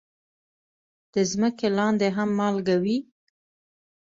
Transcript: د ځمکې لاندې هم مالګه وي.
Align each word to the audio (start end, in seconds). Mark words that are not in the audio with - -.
د 1.13 1.15
ځمکې 1.31 1.67
لاندې 1.77 2.07
هم 2.15 2.29
مالګه 2.39 2.75
وي. 2.83 2.97